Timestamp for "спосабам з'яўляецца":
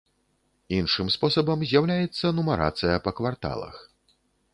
1.15-2.31